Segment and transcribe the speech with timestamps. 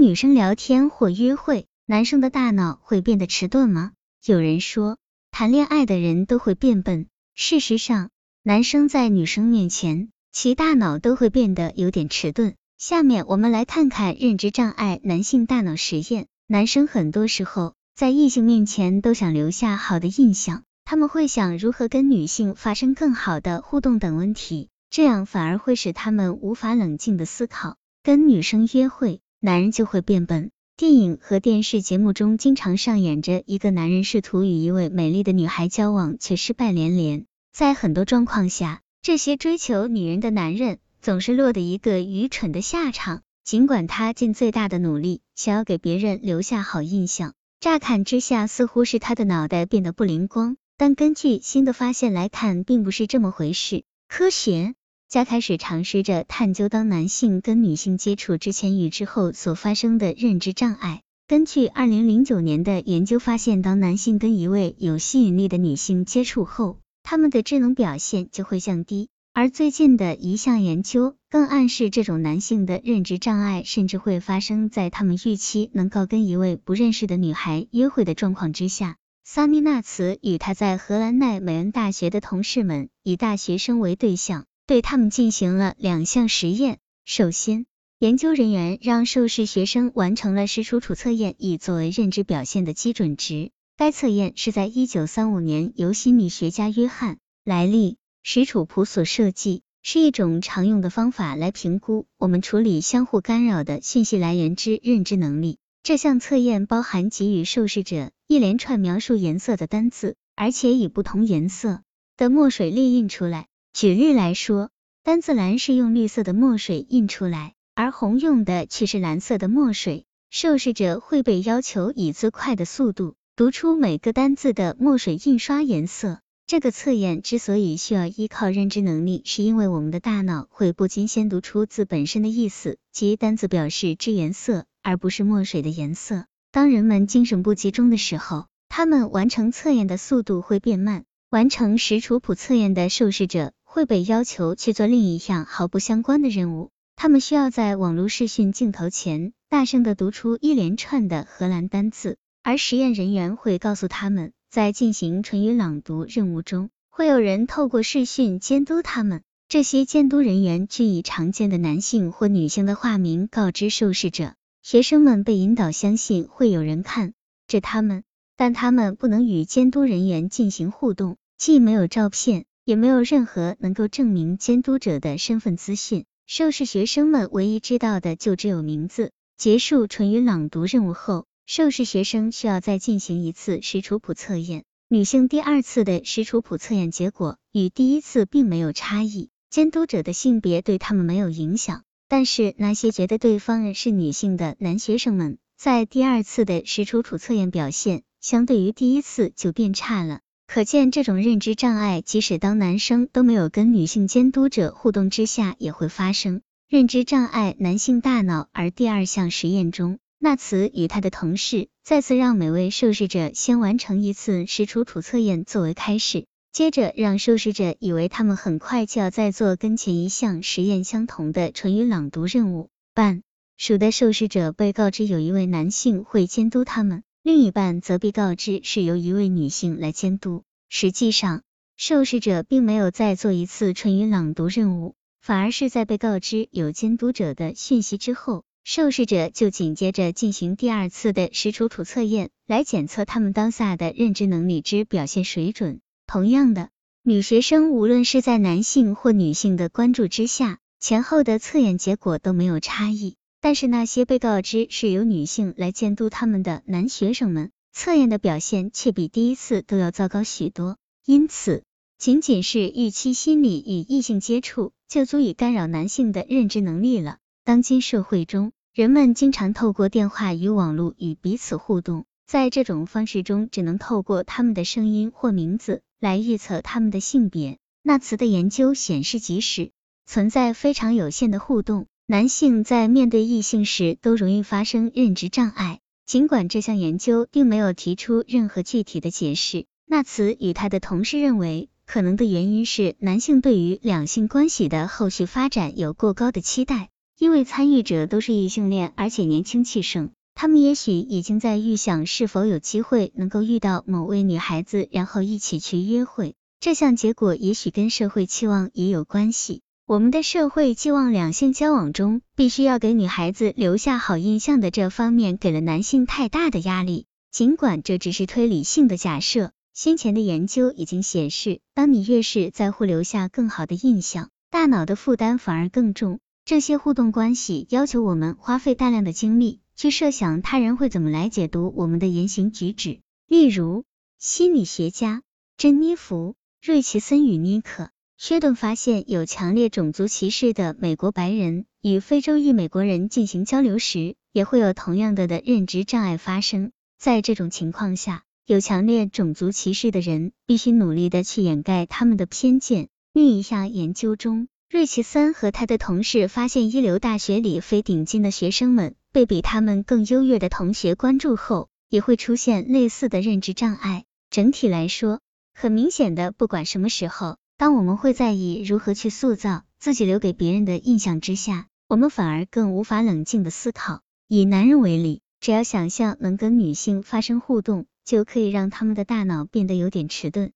[0.00, 3.92] 女生聊天或约会，男生的大脑会变得迟钝吗？
[4.24, 4.96] 有人说，
[5.30, 7.06] 谈恋爱的人都会变笨。
[7.34, 8.08] 事实上，
[8.42, 12.54] 男生在女生面前，其大脑都会变得有点迟钝。
[12.78, 16.28] 下面我们来看看认知障碍男性大脑实验。
[16.46, 27.76] 男生很多时候在异性面前都想留下好的印象，他们会想如何跟女性发生更好的互动等问题，这样反而会使他们无法冷静的思考。
[28.02, 29.20] 跟女生约会。
[29.42, 30.50] 男人就会变笨。
[30.76, 37.24] 电影和电视节目中经常上演着一个男人试图与一位美丽的女孩交往，却失败连连。
[37.52, 43.22] 在很多状况下，这些追求女人的男人总是落得一个愚蠢的下场。
[43.42, 53.84] 尽管他尽最大的努力，想要给别人留下好印象，乍看之下似乎是他的脑袋变得不灵光，但根据新的发现来看，并不是这么回事。
[54.06, 54.74] 科学。
[55.10, 61.02] 家开始尝试着探究当男性跟女性接触之前与之后所发生的认知障碍。
[61.26, 69.08] 根据二零零九年的研究发现，当男性跟一位有吸引力的女性接触后，他们的智能表现就会降低。
[69.32, 78.94] 而最近的一项研究更暗示，这种男性的认知障碍甚至会发生在他们预期能够跟一位不认识的女孩约会的状况之下。
[79.24, 84.44] 萨米纳茨与他在荷兰奈美恩大学的同事们以大学生为对象。
[84.70, 86.78] 对他们进行了两项实验。
[87.04, 87.66] 首先，
[87.98, 93.50] 研究人员让受试学生完成了实处处测验，以作为认知表现的基准值。
[93.76, 105.58] 该测验是在一九三五年由心理学家约翰·莱利·史楚普所设计，是一种常用的方法来评估我们处理相互干扰的信息来源之认知能力。
[105.82, 111.82] 这项测验包含给予受试者一连串描述颜色的单字，而且以不同颜色
[112.16, 113.48] 的墨水列印出来。
[113.72, 114.68] 举例来说，
[115.04, 120.04] 单字蓝是用绿色的墨水印出来，而红用的却是蓝色的墨水。
[120.28, 126.20] 受试者会被要求以最快的速度读出每个单字的墨水印刷颜色。
[126.46, 136.26] 这个测验之所以需要依靠认知能力，是因为我们的大脑会不禁先读出字本身的意思，即单字表示之颜色，而不是墨水的颜色。
[136.50, 141.04] 当人们精神不集中的时候，他们完成测验的速度会变慢。
[141.30, 143.52] 完成实楚普测验的受试者。
[143.72, 159.22] 会被要求去做另一项毫不相关的任务，他们需要在网络视讯镜头前大声的读出一连串的荷兰单字，而实验人员会告诉他们，在进行唇语朗读任务中，会有人透过视讯监督他们。
[159.48, 164.34] 这些监督人员均以常见的男性或女性的化名告知受试者。
[164.62, 167.14] 学生们被引导相信会有人看
[167.46, 168.02] 着他们，
[168.36, 172.46] 但他们不能与监督人员进行互动，既没有照片。
[172.70, 176.04] 也没有任何能够证明监督者的身份资讯。
[176.28, 179.10] 受试学生们唯一知道的就只有名字。
[179.36, 184.62] 结束唇语朗读任务后，受试学生需要再进行一次实楚普测验。
[184.88, 191.82] 女性第二次的实楚普测验结果与第一次并没有差异，监督者的性别对他们没有影响。
[192.06, 200.20] 但是那些觉得对方是女性的男学生们，在第二次的实楚普测验表现相对于第一次就变差了。
[200.52, 206.42] 可见，这种认知障碍，即使当男生都没有跟女性监督者互动之下，也会发生。
[206.68, 208.48] 认知障碍男性大脑。
[208.50, 222.70] 而第二项实验中，纳茨与他的同事再次让每位受试者先完成一次实处处测验作为开始，接着让受试者以为他们很快就要再做跟前一项实验相同的唇语朗读任务。
[222.92, 223.22] 半
[223.56, 227.04] 数的受试者被告知有一位男性会监督他们。
[227.22, 230.42] 另一半则被告知是由一位女性来监督。
[230.70, 231.42] 实际上，
[231.76, 245.80] 受试者并没有再做一次唇语朗读任务，反而是在被告知有监督者的讯息之后，受试者就紧接着进行第二次的实处处测验，来检测他们当下的认知能力之表现水准。
[246.06, 246.70] 同样的，
[247.02, 253.16] 女学生无论是在男性或女性的关注之下，前后的测验结果都没有差异。
[253.42, 260.76] 但是那些被告知是由女性来监督他们的男学生们，测验的表现却比第一次都要糟糕许多。
[261.06, 261.62] 因此，
[261.98, 267.16] 仅仅是预期心理与异性接触，就足以干扰男性的认知能力了。
[267.42, 277.58] 当今社会中，人们经常透过电话与网络与彼此互动，在这种方式中，只能透过他们的声音或名字来预测他们的性别。
[277.82, 279.70] 纳茨的研究显示，即使
[280.04, 281.86] 存在非常有限的互动。
[282.10, 289.66] 男性在面对异性时都容易发生认知障碍，尽管这项研究并没有提出任何具体的解释。
[289.86, 306.34] 纳茨与他的同事认为，可能的原因是男性对于两性关系的后续发展有过高的期待，因为参与者都是异性恋，而且年轻气盛，他们也许已经在预想是否有机会能够遇到某位女孩子，然后一起去约会。
[306.58, 309.62] 这项结果也许跟社会期望也有关系。
[309.90, 317.06] 我们的社会寄望两性交往中必须要给女孩子留下好印象的这方面，给了男性太大的压力。
[317.32, 326.20] 尽管这只是推理性的假设，先前的研究已经显示，当你越是在乎留下更好的印象，大脑的负担反而更重。
[326.44, 333.00] 这些互动关系要求我们花费大量的精力去设想他人会怎么来解读我们的言行举止。
[333.26, 333.82] 例如，
[334.20, 335.22] 心理学家
[335.56, 337.90] 珍妮弗·瑞奇森与尼克。
[338.22, 346.70] 薛顿发现，有强烈种族歧视的美国白人与非洲裔美国人进行交流时，也会有同样的的认知障碍发生。
[346.98, 352.88] 在这种情况下，有强烈种族歧视的人必须努力的去掩盖他们的偏见。
[353.14, 364.04] 另一项研究中，瑞奇森和他的同事发现，一流大学里非顶尖的学生们被比他们更优越的同学关注后，也会出现类似的认知障碍。
[364.28, 365.20] 整体来说，
[365.54, 367.38] 很明显的，不管什么时候。
[367.60, 374.00] 当我们会在意如何去塑造自己留给别人的印象之下，我们反而更无法冷静的思考。
[374.28, 380.52] 以男人为例，只要想象能跟女性发生互动，就可以让他们的大脑变得有点迟钝。